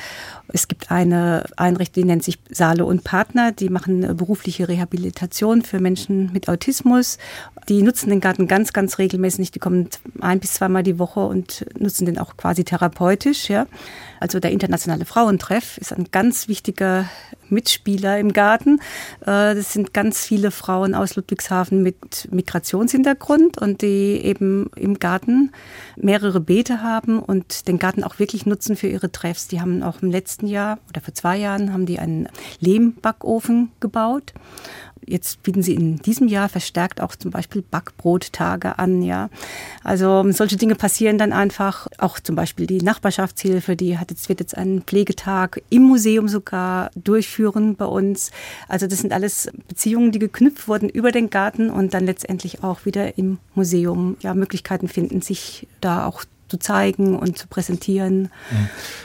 [0.47, 5.79] Es gibt eine Einrichtung, die nennt sich Saale und Partner, die machen berufliche Rehabilitation für
[5.79, 7.17] Menschen mit Autismus.
[7.67, 9.51] Die nutzen den Garten ganz, ganz regelmäßig.
[9.51, 9.89] Die kommen
[10.21, 13.49] ein bis zweimal die Woche und nutzen den auch quasi therapeutisch.
[13.49, 13.65] Ja.
[14.19, 17.05] Also der internationale Frauentreff ist ein ganz wichtiger
[17.49, 18.79] Mitspieler im Garten.
[19.21, 25.51] Äh, das sind ganz viele Frauen aus Ludwigshafen mit Migrationshintergrund und die eben im Garten
[25.95, 29.47] mehrere Beete haben und den Garten auch wirklich nutzen für ihre Treffs.
[29.47, 32.27] Die haben auch im letzten Jahr oder vor zwei Jahren haben die einen
[32.59, 34.33] Lehmbackofen gebaut
[35.07, 39.29] Jetzt bieten sie in diesem Jahr verstärkt auch zum Beispiel Backbrottage an, ja.
[39.83, 41.87] Also solche Dinge passieren dann einfach.
[41.97, 46.91] Auch zum Beispiel die Nachbarschaftshilfe, die hat jetzt, wird jetzt einen Pflegetag im Museum sogar
[46.95, 48.31] durchführen bei uns.
[48.67, 52.85] Also das sind alles Beziehungen, die geknüpft wurden über den Garten und dann letztendlich auch
[52.85, 58.29] wieder im Museum ja Möglichkeiten finden, sich da auch zu zeigen und zu präsentieren.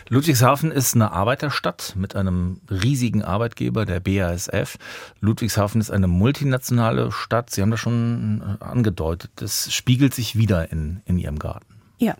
[0.09, 4.78] Ludwigshafen ist eine Arbeiterstadt mit einem riesigen Arbeitgeber, der BASF.
[5.20, 7.50] Ludwigshafen ist eine multinationale Stadt.
[7.50, 9.31] Sie haben das schon angedeutet.
[9.37, 11.72] Das spiegelt sich wieder in, in Ihrem Garten.
[12.02, 12.16] Ja,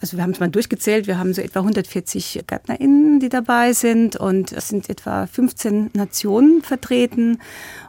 [0.00, 1.08] also wir haben es mal durchgezählt.
[1.08, 6.62] Wir haben so etwa 140 GärtnerInnen, die dabei sind und es sind etwa 15 Nationen
[6.62, 7.40] vertreten.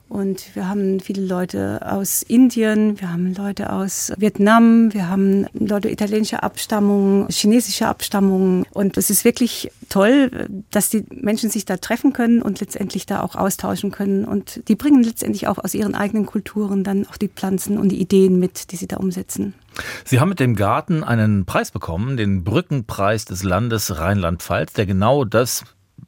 [0.07, 5.89] Und wir haben viele Leute aus Indien, wir haben Leute aus Vietnam, wir haben Leute
[5.89, 8.65] italienischer Abstammung, chinesischer Abstammung.
[8.71, 13.21] Und es ist wirklich toll, dass die Menschen sich da treffen können und letztendlich da
[13.21, 14.25] auch austauschen können.
[14.25, 17.99] Und die bringen letztendlich auch aus ihren eigenen Kulturen dann auch die Pflanzen und die
[17.99, 19.55] Ideen mit, die sie da umsetzen.
[20.05, 25.25] Sie haben mit dem Garten einen Preis bekommen, den Brückenpreis des Landes Rheinland-Pfalz, der genau
[25.25, 25.63] das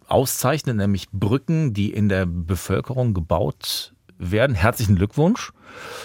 [0.07, 4.55] auszeichnet, nämlich Brücken, die in der Bevölkerung gebaut werden.
[4.55, 5.51] Herzlichen Glückwunsch.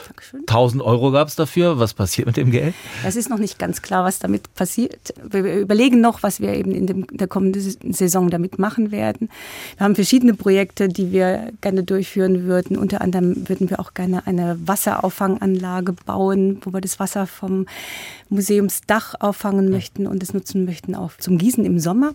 [0.07, 0.41] Dankeschön.
[0.41, 1.79] 1000 Euro gab es dafür.
[1.79, 2.75] Was passiert mit dem Geld?
[3.05, 5.15] Es ist noch nicht ganz klar, was damit passiert.
[5.23, 9.31] Wir überlegen noch, was wir eben in dem, der kommenden Saison damit machen werden.
[9.77, 12.77] Wir haben verschiedene Projekte, die wir gerne durchführen würden.
[12.77, 17.67] Unter anderem würden wir auch gerne eine Wasserauffanganlage bauen, wo wir das Wasser vom
[18.29, 22.13] Museumsdach auffangen möchten und es nutzen möchten auch zum Gießen im Sommer.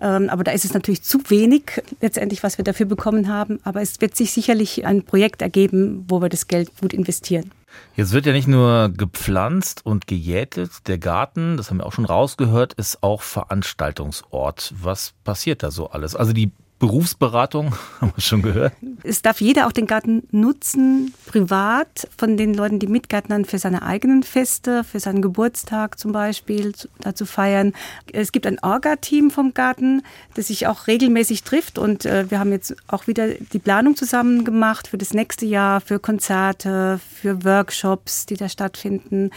[0.00, 3.60] Ähm, aber da ist es natürlich zu wenig letztendlich, was wir dafür bekommen haben.
[3.64, 7.52] Aber es wird sich sicherlich ein Projekt ergeben, wo wir das Geld gut investieren.
[7.96, 10.88] Jetzt wird ja nicht nur gepflanzt und gejätet.
[10.88, 14.74] Der Garten, das haben wir auch schon rausgehört, ist auch Veranstaltungsort.
[14.76, 16.16] Was passiert da so alles?
[16.16, 18.72] Also die Berufsberatung, haben wir schon gehört.
[19.04, 23.82] Es darf jeder auch den Garten nutzen, privat, von den Leuten, die mitgärtnern für seine
[23.82, 27.74] eigenen Feste, für seinen Geburtstag zum Beispiel, dazu feiern.
[28.12, 30.02] Es gibt ein Orga-Team vom Garten,
[30.34, 34.44] das sich auch regelmäßig trifft und äh, wir haben jetzt auch wieder die Planung zusammen
[34.44, 39.30] gemacht für das nächste Jahr, für Konzerte, für Workshops, die da stattfinden.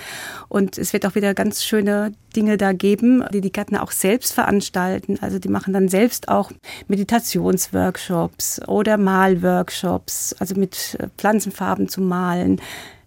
[0.47, 4.33] Und es wird auch wieder ganz schöne Dinge da geben, die die Gärtner auch selbst
[4.33, 5.17] veranstalten.
[5.21, 6.51] Also die machen dann selbst auch
[7.33, 12.61] Meditationsworkshops oder Malworkshops, also mit äh, Pflanzenfarben zu malen.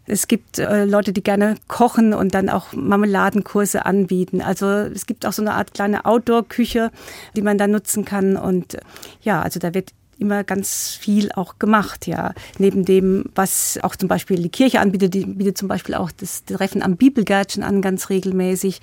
[0.06, 4.40] Es gibt äh, Leute, die gerne kochen und dann auch Marmeladenkurse anbieten.
[4.40, 6.92] Also es gibt auch so eine Art kleine Outdoor-Küche,
[7.34, 8.36] die man da nutzen kann.
[8.36, 8.80] Und äh,
[9.22, 12.32] ja, also da wird immer ganz viel auch gemacht, ja.
[12.58, 16.44] Neben dem, was auch zum Beispiel die Kirche anbietet, die bietet zum Beispiel auch das
[16.44, 18.80] Treffen am Bibelgärtchen an, ganz regelmäßig.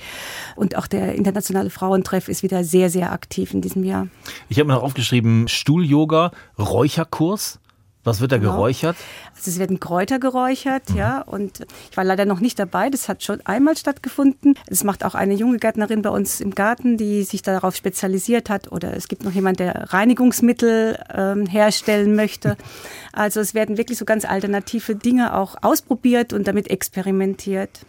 [0.56, 4.08] Und auch der internationale Frauentreff ist wieder sehr, sehr aktiv in diesem Jahr.
[4.50, 7.60] Ich habe mir noch aufgeschrieben, Stuhl-Yoga, Räucherkurs.
[8.04, 8.54] Was wird da genau.
[8.54, 8.98] geräuchert?
[9.36, 10.98] Also es werden Kräuter geräuchert, mhm.
[10.98, 11.22] ja.
[11.22, 12.90] Und ich war leider noch nicht dabei.
[12.90, 14.56] Das hat schon einmal stattgefunden.
[14.68, 18.72] Es macht auch eine junge Gärtnerin bei uns im Garten, die sich darauf spezialisiert hat.
[18.72, 22.58] Oder es gibt noch jemand, der Reinigungsmittel ähm, herstellen möchte.
[23.14, 27.86] Also es werden wirklich so ganz alternative Dinge auch ausprobiert und damit experimentiert.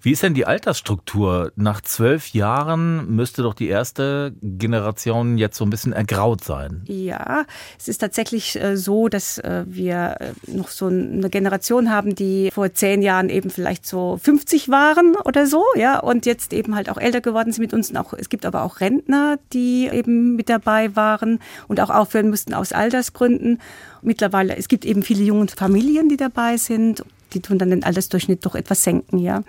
[0.00, 1.52] Wie ist denn die Altersstruktur?
[1.56, 6.82] Nach zwölf Jahren müsste doch die erste Generation jetzt so ein bisschen ergraut sein.
[6.86, 7.44] Ja,
[7.78, 12.50] es ist tatsächlich äh, so, dass äh, wir äh, noch so eine Generation haben, die
[12.52, 16.90] vor zehn Jahren eben vielleicht so 50 waren oder so, ja, und jetzt eben halt
[16.90, 17.94] auch älter geworden sind mit uns.
[17.94, 22.54] Auch, es gibt aber auch Rentner, die eben mit dabei waren und auch aufhören mussten
[22.54, 23.60] aus Altersgründen.
[24.02, 28.44] Mittlerweile, es gibt eben viele junge Familien, die dabei sind die tun dann den Altersdurchschnitt
[28.44, 29.42] doch etwas senken, ja.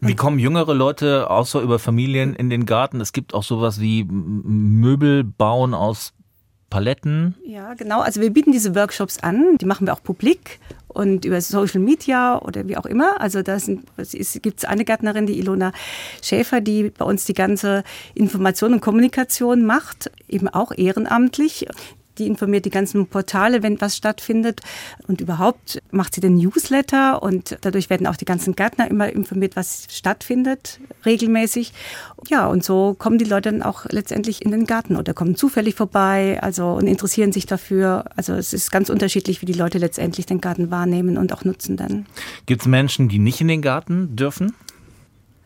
[0.00, 3.00] Wie kommen jüngere Leute außer über Familien in den Garten?
[3.00, 6.14] Es gibt auch sowas wie Möbel bauen aus
[6.70, 7.34] Paletten.
[7.44, 8.00] Ja, genau.
[8.00, 12.38] Also wir bieten diese Workshops an, die machen wir auch publik und über Social Media
[12.40, 13.20] oder wie auch immer.
[13.20, 15.72] Also da gibt es eine Gärtnerin, die Ilona
[16.22, 21.66] Schäfer, die bei uns die ganze Information und Kommunikation macht, eben auch ehrenamtlich
[22.18, 24.60] die informiert die ganzen Portale, wenn was stattfindet.
[25.06, 29.56] Und überhaupt macht sie den Newsletter und dadurch werden auch die ganzen Gärtner immer informiert,
[29.56, 31.72] was stattfindet, regelmäßig.
[32.28, 35.74] Ja, und so kommen die Leute dann auch letztendlich in den Garten oder kommen zufällig
[35.74, 38.04] vorbei, also und interessieren sich dafür.
[38.16, 41.76] Also es ist ganz unterschiedlich, wie die Leute letztendlich den Garten wahrnehmen und auch nutzen
[41.76, 42.06] dann.
[42.46, 44.54] Gibt es Menschen, die nicht in den Garten dürfen?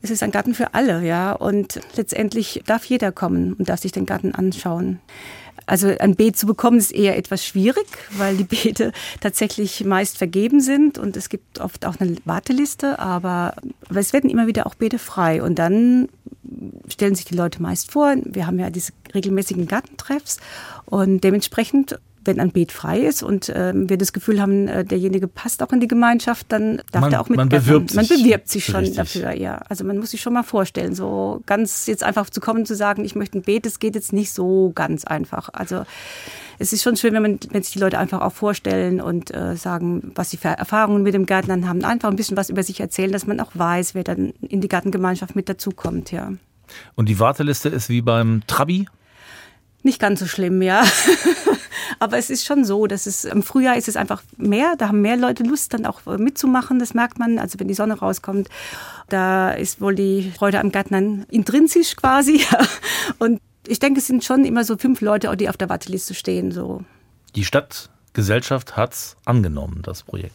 [0.03, 1.33] Es ist ein Garten für alle, ja.
[1.33, 5.01] Und letztendlich darf jeder kommen und darf sich den Garten anschauen.
[5.67, 10.61] Also ein Beet zu bekommen ist eher etwas schwierig, weil die Beete tatsächlich meist vergeben
[10.61, 13.55] sind und es gibt oft auch eine Warteliste, aber,
[13.89, 16.09] aber es werden immer wieder auch Beete frei und dann
[16.89, 18.15] stellen sich die Leute meist vor.
[18.25, 20.39] Wir haben ja diese regelmäßigen Gartentreffs
[20.87, 25.27] und dementsprechend wenn ein Beet frei ist und äh, wir das Gefühl haben, äh, derjenige
[25.27, 27.39] passt auch in die Gemeinschaft, dann darf man, er auch mit.
[27.39, 28.23] Man bewirbt man sich.
[28.23, 28.97] bewirbt sich schon richtig.
[28.97, 29.61] dafür, ja.
[29.69, 33.05] Also man muss sich schon mal vorstellen, so ganz jetzt einfach zu kommen zu sagen,
[33.05, 35.49] ich möchte ein Beet, das geht jetzt nicht so ganz einfach.
[35.53, 35.85] Also
[36.59, 39.57] es ist schon schön, wenn, man, wenn sich die Leute einfach auch vorstellen und äh,
[39.57, 42.81] sagen, was sie für Erfahrungen mit dem Gärtnern haben, einfach ein bisschen was über sich
[42.81, 46.33] erzählen, dass man auch weiß, wer dann in die Gartengemeinschaft mit dazukommt, ja.
[46.95, 48.87] Und die Warteliste ist wie beim Trabi?
[49.83, 50.85] Nicht ganz so schlimm, ja.
[51.99, 55.01] Aber es ist schon so, dass es im Frühjahr ist es einfach mehr, da haben
[55.01, 57.39] mehr Leute Lust, dann auch mitzumachen, das merkt man.
[57.39, 58.49] Also wenn die Sonne rauskommt,
[59.09, 62.43] da ist wohl die Freude am Gärtnern intrinsisch quasi.
[63.19, 66.53] Und ich denke, es sind schon immer so fünf Leute, die auf der Warteliste stehen.
[66.53, 66.83] So.
[67.35, 70.35] Die Stadtgesellschaft hat es angenommen, das Projekt.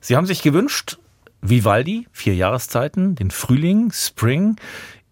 [0.00, 0.98] Sie haben sich gewünscht,
[1.40, 4.56] Vivaldi, vier Jahreszeiten, den Frühling, Spring,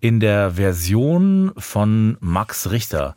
[0.00, 3.14] in der Version von Max Richter.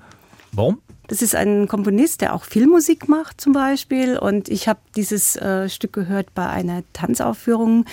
[0.53, 0.81] Warum?
[1.07, 4.17] Das ist ein Komponist, der auch Filmmusik macht zum Beispiel.
[4.17, 7.85] Und ich habe dieses äh, Stück gehört bei einer Tanzaufführung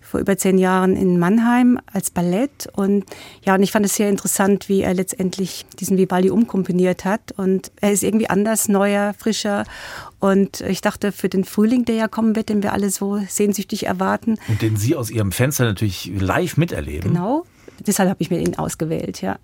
[0.00, 2.68] vor über zehn Jahren in Mannheim als Ballett.
[2.74, 3.04] Und
[3.44, 7.32] ja, und ich fand es sehr interessant, wie er letztendlich diesen Vivaldi umkomponiert hat.
[7.36, 9.64] Und er ist irgendwie anders, neuer, frischer.
[10.18, 13.86] Und ich dachte, für den Frühling, der ja kommen wird, den wir alle so sehnsüchtig
[13.86, 14.38] erwarten.
[14.48, 17.12] Und den Sie aus Ihrem Fenster natürlich live miterleben.
[17.12, 17.44] Genau.
[17.86, 19.38] Deshalb habe ich mir ihn ausgewählt, ja.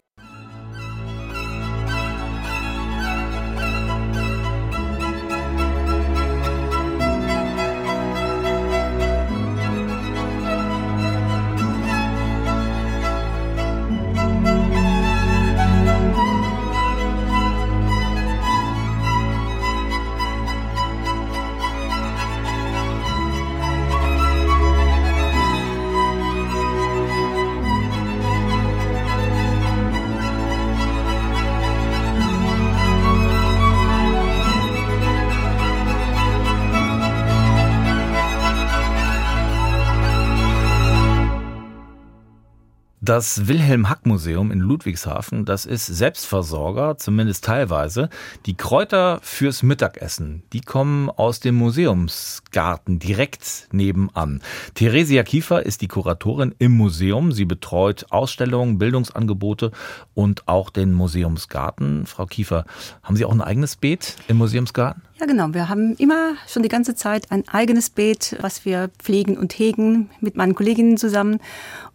[43.08, 48.10] Das Wilhelm Hack Museum in Ludwigshafen, das ist Selbstversorger, zumindest teilweise.
[48.44, 54.42] Die Kräuter fürs Mittagessen, die kommen aus dem Museumsgarten direkt nebenan.
[54.74, 57.32] Theresia Kiefer ist die Kuratorin im Museum.
[57.32, 59.72] Sie betreut Ausstellungen, Bildungsangebote
[60.12, 62.04] und auch den Museumsgarten.
[62.04, 62.66] Frau Kiefer,
[63.02, 65.00] haben Sie auch ein eigenes Beet im Museumsgarten?
[65.18, 65.52] Ja, genau.
[65.52, 70.10] Wir haben immer schon die ganze Zeit ein eigenes Beet, was wir pflegen und hegen
[70.20, 71.40] mit meinen Kolleginnen zusammen.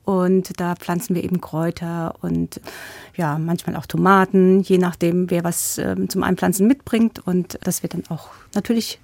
[0.05, 2.59] Und da pflanzen wir eben Kräuter und
[3.15, 7.25] ja, manchmal auch Tomaten, je nachdem, wer was ähm, zum Einpflanzen mitbringt.
[7.25, 8.99] Und das wird dann auch natürlich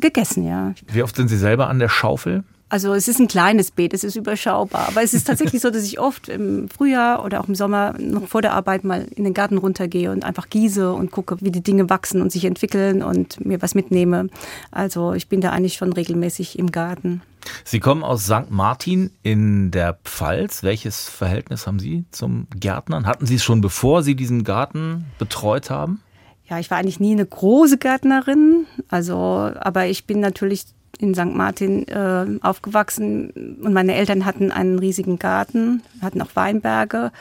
[0.00, 0.74] gegessen, ja.
[0.88, 2.42] Wie oft sind Sie selber an der Schaufel?
[2.68, 4.88] Also es ist ein kleines Beet, es ist überschaubar.
[4.88, 8.26] Aber es ist tatsächlich so, dass ich oft im Frühjahr oder auch im Sommer noch
[8.26, 11.62] vor der Arbeit mal in den Garten runtergehe und einfach gieße und gucke, wie die
[11.62, 14.28] Dinge wachsen und sich entwickeln und mir was mitnehme.
[14.72, 17.22] Also ich bin da eigentlich schon regelmäßig im Garten.
[17.62, 18.50] Sie kommen aus St.
[18.50, 20.64] Martin in der Pfalz.
[20.64, 23.06] Welches Verhältnis haben Sie zum Gärtnern?
[23.06, 26.02] Hatten Sie es schon bevor Sie diesen Garten betreut haben?
[26.48, 30.64] Ja, ich war eigentlich nie eine große Gärtnerin, also aber ich bin natürlich
[30.98, 31.34] in St.
[31.34, 37.12] Martin äh, aufgewachsen und meine Eltern hatten einen riesigen Garten, hatten auch Weinberge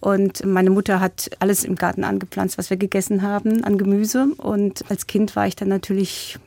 [0.00, 4.84] und meine Mutter hat alles im Garten angepflanzt, was wir gegessen haben an Gemüse und
[4.88, 6.38] als Kind war ich dann natürlich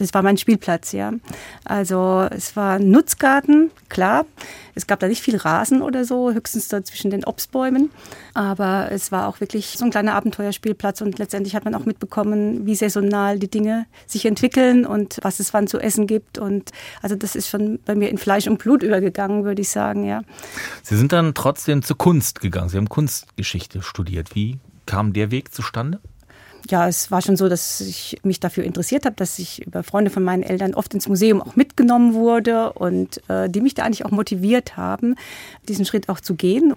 [0.00, 1.12] das war mein Spielplatz, ja.
[1.64, 4.24] Also es war ein Nutzgarten, klar.
[4.74, 7.90] Es gab da nicht viel Rasen oder so, höchstens da zwischen den Obstbäumen.
[8.32, 12.64] Aber es war auch wirklich so ein kleiner Abenteuerspielplatz und letztendlich hat man auch mitbekommen,
[12.64, 16.38] wie saisonal die Dinge sich entwickeln und was es wann zu essen gibt.
[16.38, 16.70] Und
[17.02, 20.22] also das ist schon bei mir in Fleisch und Blut übergegangen, würde ich sagen, ja.
[20.82, 22.70] Sie sind dann trotzdem zur Kunst gegangen.
[22.70, 24.34] Sie haben Kunstgeschichte studiert.
[24.34, 26.00] Wie kam der Weg zustande?
[26.68, 30.10] Ja, es war schon so, dass ich mich dafür interessiert habe, dass ich über Freunde
[30.10, 34.04] von meinen Eltern oft ins Museum auch mitgenommen wurde und äh, die mich da eigentlich
[34.04, 35.14] auch motiviert haben,
[35.68, 36.74] diesen Schritt auch zu gehen.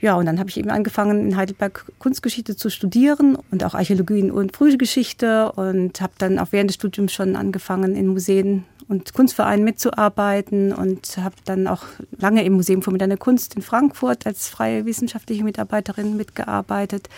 [0.00, 4.30] Ja, und dann habe ich eben angefangen, in Heidelberg Kunstgeschichte zu studieren und auch Archäologie
[4.30, 9.64] und Frühgeschichte und habe dann auch während des Studiums schon angefangen, in Museen und Kunstvereinen
[9.64, 11.82] mitzuarbeiten und habe dann auch
[12.16, 17.08] lange im Museum für moderne Kunst in Frankfurt als freie wissenschaftliche Mitarbeiterin mitgearbeitet.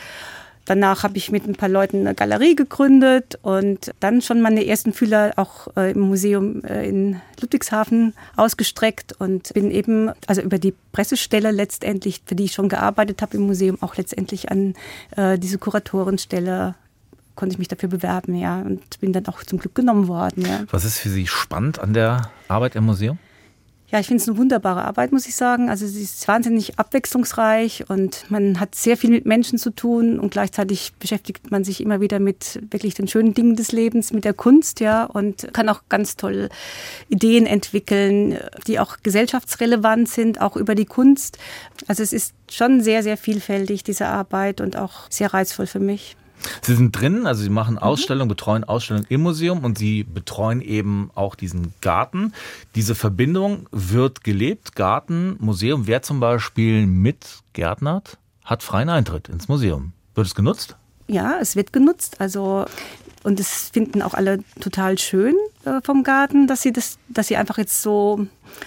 [0.70, 4.92] Danach habe ich mit ein paar Leuten eine Galerie gegründet und dann schon meine ersten
[4.92, 10.72] Fühler auch äh, im Museum äh, in Ludwigshafen ausgestreckt und bin eben, also über die
[10.92, 14.74] Pressestelle letztendlich, für die ich schon gearbeitet habe im Museum, auch letztendlich an
[15.16, 16.76] äh, diese Kuratorenstelle
[17.35, 20.61] konnte ich mich dafür bewerben, ja, und bin dann auch zum Glück genommen worden, ja.
[20.70, 23.18] Was ist für Sie spannend an der Arbeit im Museum?
[23.92, 25.68] Ja, ich finde es eine wunderbare Arbeit, muss ich sagen.
[25.68, 30.31] Also sie ist wahnsinnig abwechslungsreich und man hat sehr viel mit Menschen zu tun und
[30.31, 34.33] gleichzeitig beschäftigt man sich immer wieder mit wirklich den schönen Dingen des Lebens, mit der
[34.33, 36.50] Kunst, ja, und kann auch ganz toll
[37.09, 41.38] Ideen entwickeln, die auch gesellschaftsrelevant sind, auch über die Kunst.
[41.88, 46.16] Also es ist schon sehr, sehr vielfältig, diese Arbeit und auch sehr reizvoll für mich.
[46.62, 51.11] Sie sind drin, also Sie machen Ausstellungen, betreuen Ausstellungen im Museum und Sie betreuen eben
[51.14, 52.33] auch diesen Garten.
[52.74, 55.87] Diese Verbindung wird gelebt, Garten, Museum.
[55.87, 59.92] Wer zum Beispiel mit Gärtnert, hat freien Eintritt ins Museum.
[60.14, 60.76] Wird es genutzt?
[61.07, 62.20] Ja, es wird genutzt.
[62.20, 62.66] Also
[63.22, 67.37] und das finden auch alle total schön äh, vom Garten, dass sie das, dass sie
[67.37, 68.26] einfach jetzt so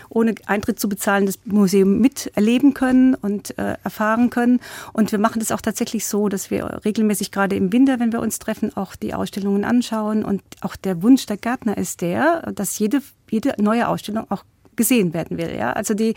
[0.10, 4.60] ohne Eintritt zu bezahlen das Museum miterleben können und äh, erfahren können.
[4.94, 8.20] Und wir machen das auch tatsächlich so, dass wir regelmäßig gerade im Winter, wenn wir
[8.20, 10.24] uns treffen, auch die Ausstellungen anschauen.
[10.24, 14.44] Und auch der Wunsch der Gärtner ist der, dass jede, jede neue Ausstellung auch
[14.76, 15.56] gesehen werden will.
[15.56, 15.74] Ja?
[15.74, 16.16] Also die,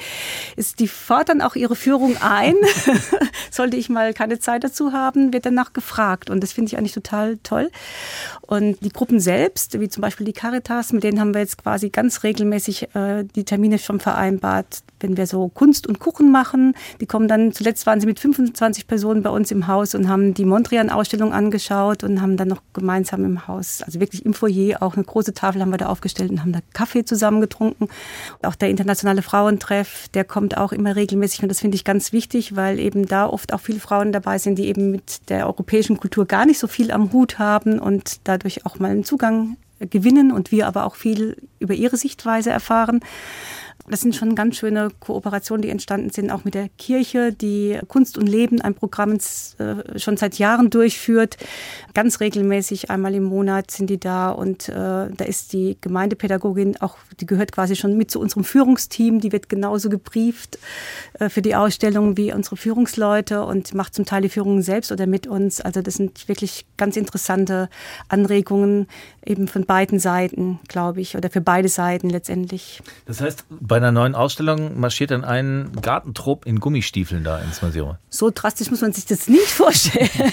[0.57, 2.55] ist, die fordern auch ihre Führung ein.
[3.51, 6.31] Sollte ich mal keine Zeit dazu haben, wird danach gefragt.
[6.31, 7.71] Und das finde ich eigentlich total toll.
[8.43, 11.91] Und die Gruppen selbst, wie zum Beispiel die Caritas, mit denen haben wir jetzt quasi
[11.91, 16.75] ganz regelmäßig äh, die Termine schon vereinbart, wenn wir so Kunst und Kuchen machen.
[17.01, 20.35] Die kommen dann, zuletzt waren sie mit 25 Personen bei uns im Haus und haben
[20.35, 24.95] die Mondrian-Ausstellung angeschaut und haben dann noch gemeinsam im Haus, also wirklich im Foyer, auch
[24.95, 27.89] eine große Tafel haben wir da aufgestellt und haben da Kaffee zusammen getrunken.
[28.47, 32.57] Auch der internationale Frauentreff, der kommt auch immer regelmäßig und das finde ich ganz wichtig,
[32.57, 36.27] weil eben da oft auch viele Frauen dabei sind, die eben mit der europäischen Kultur
[36.27, 40.53] gar nicht so viel am Hut haben und dadurch auch mal einen Zugang gewinnen und
[40.53, 43.01] wir aber auch viel über ihre Sichtweise erfahren.
[43.89, 48.19] Das sind schon ganz schöne Kooperationen, die entstanden sind, auch mit der Kirche, die Kunst
[48.19, 51.37] und Leben, ein Programm äh, schon seit Jahren durchführt.
[51.95, 56.97] Ganz regelmäßig, einmal im Monat sind die da und äh, da ist die Gemeindepädagogin auch,
[57.21, 60.59] die gehört quasi schon mit zu unserem Führungsteam, die wird genauso gebrieft
[61.19, 65.07] äh, für die Ausstellung wie unsere Führungsleute und macht zum Teil die Führungen selbst oder
[65.07, 65.61] mit uns.
[65.61, 67.69] Also das sind wirklich ganz interessante
[68.09, 68.89] Anregungen
[69.25, 72.81] eben von beiden Seiten, glaube ich, oder für beide Seiten letztendlich.
[73.07, 77.61] Das heißt, bei bei einer neuen Ausstellung marschiert dann ein Gartentrupp in Gummistiefeln da ins
[77.61, 77.97] Museum.
[78.09, 80.09] So drastisch muss man sich das nicht vorstellen,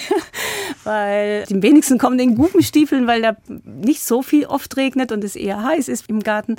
[0.86, 5.36] weil die wenigsten kommen in Gummistiefeln, weil da nicht so viel oft regnet und es
[5.36, 6.56] eher heiß ist im Garten.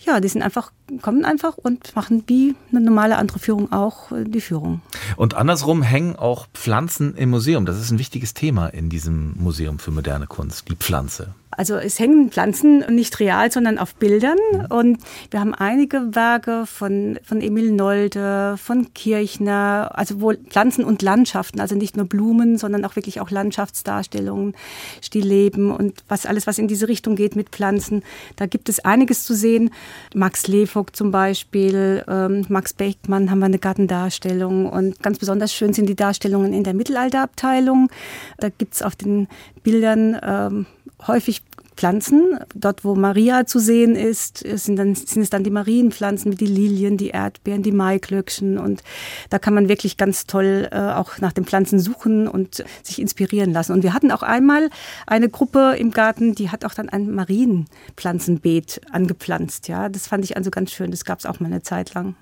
[0.00, 4.24] Ja, die sind einfach kommen einfach und machen wie eine normale andere Führung auch äh,
[4.24, 4.82] die Führung.
[5.16, 7.64] Und andersrum hängen auch Pflanzen im Museum.
[7.64, 11.34] Das ist ein wichtiges Thema in diesem Museum für moderne Kunst, die Pflanze.
[11.50, 14.38] Also es hängen Pflanzen nicht real, sondern auf Bildern.
[14.68, 14.98] Und
[15.30, 21.60] wir haben einige Werke von, von Emil Nolde, von Kirchner, also wohl Pflanzen und Landschaften,
[21.60, 24.54] also nicht nur Blumen, sondern auch wirklich auch Landschaftsdarstellungen,
[25.02, 28.02] Stillleben und was alles, was in diese Richtung geht mit Pflanzen.
[28.36, 29.70] Da gibt es einiges zu sehen.
[30.14, 35.72] Max Levogt zum Beispiel, ähm, Max Beckmann haben wir eine Gartendarstellung und ganz besonders schön
[35.72, 37.90] sind die Darstellungen in der Mittelalterabteilung.
[38.38, 39.26] Da gibt's auf den
[39.62, 40.66] Bildern ähm,
[41.06, 41.42] häufig
[41.80, 42.38] Pflanzen.
[42.54, 46.46] Dort, wo Maria zu sehen ist, sind, dann, sind es dann die Marienpflanzen wie die
[46.46, 48.58] Lilien, die Erdbeeren, die Maiklöckchen.
[48.58, 48.82] Und
[49.30, 53.52] da kann man wirklich ganz toll äh, auch nach den Pflanzen suchen und sich inspirieren
[53.52, 53.72] lassen.
[53.72, 54.68] Und wir hatten auch einmal
[55.06, 59.68] eine Gruppe im Garten, die hat auch dann ein Marienpflanzenbeet angepflanzt.
[59.68, 60.90] Ja, das fand ich also ganz schön.
[60.90, 62.14] Das gab es auch mal eine Zeit lang.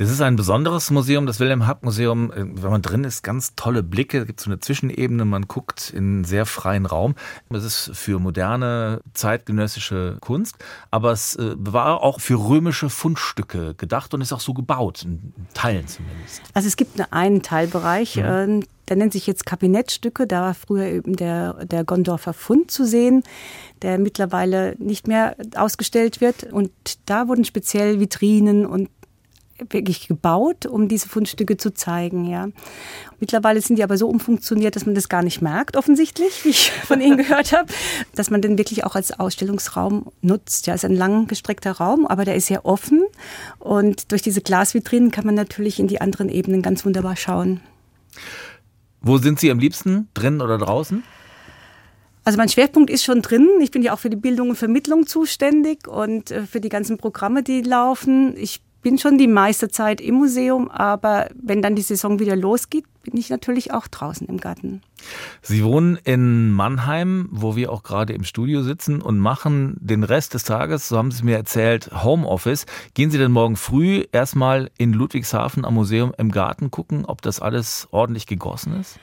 [0.00, 2.32] Das ist ein besonderes Museum, das Wilhelm Hack Museum.
[2.32, 4.20] Äh, wenn man drin ist, ganz tolle Blicke.
[4.20, 7.16] Es gibt so eine Zwischenebene, man guckt in einen sehr freien Raum.
[7.50, 10.56] Es ist für moderne, zeitgenössische Kunst,
[10.90, 15.34] aber es äh, war auch für römische Fundstücke gedacht und ist auch so gebaut, in
[15.52, 16.40] Teilen zumindest.
[16.54, 18.64] Also es gibt einen Teilbereich, mhm.
[18.88, 20.26] der nennt sich jetzt Kabinettstücke.
[20.26, 23.22] Da war früher eben der, der Gondorfer Fund zu sehen,
[23.82, 26.44] der mittlerweile nicht mehr ausgestellt wird.
[26.44, 26.70] Und
[27.04, 28.88] da wurden speziell Vitrinen und
[29.70, 32.24] wirklich gebaut, um diese Fundstücke zu zeigen.
[32.24, 32.48] Ja.
[33.18, 36.70] Mittlerweile sind die aber so umfunktioniert, dass man das gar nicht merkt, offensichtlich, wie ich
[36.70, 37.72] von Ihnen gehört habe,
[38.14, 40.66] dass man den wirklich auch als Ausstellungsraum nutzt.
[40.66, 43.02] Ja, es ist ein langgestreckter Raum, aber der ist sehr offen
[43.58, 47.60] und durch diese Glasvitrinen kann man natürlich in die anderen Ebenen ganz wunderbar schauen.
[49.00, 51.02] Wo sind Sie am liebsten, drin oder draußen?
[52.24, 53.48] Also mein Schwerpunkt ist schon drin.
[53.60, 56.98] Ich bin ja auch für die Bildung und Vermittlung zuständig und äh, für die ganzen
[56.98, 58.36] Programme, die laufen.
[58.36, 62.84] Ich bin schon die meiste Zeit im Museum, aber wenn dann die Saison wieder losgeht,
[63.02, 64.82] bin ich natürlich auch draußen im Garten.
[65.42, 70.34] Sie wohnen in Mannheim, wo wir auch gerade im Studio sitzen und machen den Rest
[70.34, 72.66] des Tages, so haben Sie mir erzählt, Homeoffice.
[72.94, 77.40] Gehen Sie denn morgen früh erstmal in Ludwigshafen am Museum im Garten gucken, ob das
[77.40, 78.98] alles ordentlich gegossen ist?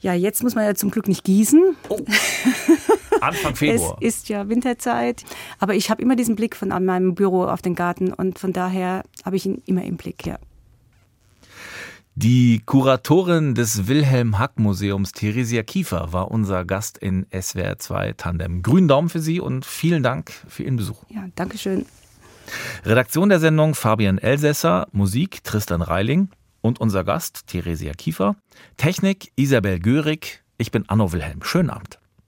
[0.00, 1.76] Ja, jetzt muss man ja zum Glück nicht gießen.
[1.88, 1.98] Oh.
[3.20, 3.96] Anfang Februar.
[4.00, 5.24] es ist ja Winterzeit.
[5.58, 9.04] Aber ich habe immer diesen Blick von meinem Büro auf den Garten und von daher
[9.24, 10.38] habe ich ihn immer im Blick, ja.
[12.20, 18.62] Die Kuratorin des Wilhelm Hack Museums, Theresia Kiefer, war unser Gast in SWR 2 Tandem.
[18.62, 21.04] Grünen Daumen für Sie und vielen Dank für Ihren Besuch.
[21.10, 21.86] Ja, danke schön.
[22.84, 26.30] Redaktion der Sendung Fabian Elsässer, Musik Tristan Reiling
[26.60, 28.34] und unser Gast Theresia Kiefer.
[28.76, 30.42] Technik Isabel Görig.
[30.56, 31.44] Ich bin Anno Wilhelm.
[31.44, 32.00] Schönen Abend.